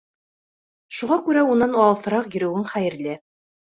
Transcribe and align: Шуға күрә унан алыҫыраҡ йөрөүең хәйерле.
Шуға 0.99 1.17
күрә 1.27 1.43
унан 1.55 1.77
алыҫыраҡ 1.85 2.33
йөрөүең 2.39 2.67
хәйерле. 2.75 3.19